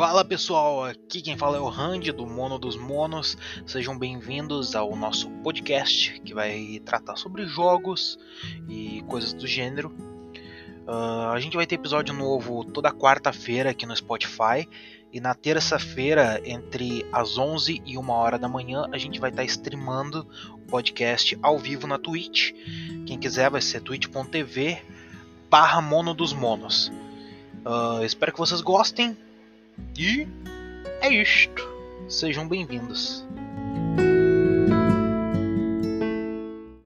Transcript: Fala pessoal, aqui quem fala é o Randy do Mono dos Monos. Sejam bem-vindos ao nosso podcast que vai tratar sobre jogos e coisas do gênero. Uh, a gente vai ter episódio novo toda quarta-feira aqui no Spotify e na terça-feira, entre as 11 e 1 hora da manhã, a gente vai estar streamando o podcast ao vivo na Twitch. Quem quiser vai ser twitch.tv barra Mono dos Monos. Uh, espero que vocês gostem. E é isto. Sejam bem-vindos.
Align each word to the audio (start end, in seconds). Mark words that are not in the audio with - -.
Fala 0.00 0.24
pessoal, 0.24 0.82
aqui 0.82 1.20
quem 1.20 1.36
fala 1.36 1.58
é 1.58 1.60
o 1.60 1.68
Randy 1.68 2.10
do 2.10 2.26
Mono 2.26 2.58
dos 2.58 2.74
Monos. 2.74 3.36
Sejam 3.66 3.98
bem-vindos 3.98 4.74
ao 4.74 4.96
nosso 4.96 5.28
podcast 5.42 6.18
que 6.22 6.32
vai 6.32 6.80
tratar 6.86 7.16
sobre 7.16 7.44
jogos 7.44 8.18
e 8.66 9.04
coisas 9.06 9.34
do 9.34 9.46
gênero. 9.46 9.94
Uh, 10.88 11.28
a 11.34 11.38
gente 11.38 11.54
vai 11.54 11.66
ter 11.66 11.74
episódio 11.74 12.14
novo 12.14 12.64
toda 12.64 12.90
quarta-feira 12.90 13.72
aqui 13.72 13.84
no 13.84 13.94
Spotify 13.94 14.66
e 15.12 15.20
na 15.20 15.34
terça-feira, 15.34 16.40
entre 16.46 17.04
as 17.12 17.36
11 17.36 17.82
e 17.84 17.98
1 17.98 18.08
hora 18.08 18.38
da 18.38 18.48
manhã, 18.48 18.88
a 18.90 18.96
gente 18.96 19.20
vai 19.20 19.28
estar 19.28 19.44
streamando 19.44 20.26
o 20.54 20.58
podcast 20.60 21.38
ao 21.42 21.58
vivo 21.58 21.86
na 21.86 21.98
Twitch. 21.98 22.52
Quem 23.04 23.18
quiser 23.18 23.50
vai 23.50 23.60
ser 23.60 23.82
twitch.tv 23.82 24.82
barra 25.50 25.82
Mono 25.82 26.14
dos 26.14 26.32
Monos. 26.32 26.90
Uh, 27.66 28.02
espero 28.02 28.32
que 28.32 28.38
vocês 28.38 28.62
gostem. 28.62 29.14
E 29.98 30.26
é 31.00 31.12
isto. 31.12 31.62
Sejam 32.08 32.48
bem-vindos. 32.48 33.26